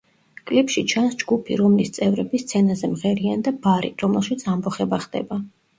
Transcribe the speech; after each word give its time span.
კლიპში 0.51 0.83
ჩანს 0.93 1.17
ჯგუფი, 1.23 1.59
რომლის 1.61 1.93
წევრები 1.99 2.41
სცენაზე 2.47 2.93
მღერიან 2.97 3.47
და 3.51 3.57
ბარი, 3.69 3.95
რომელშიც 4.07 4.51
ამბოხება 4.57 5.07
ხდება. 5.07 5.45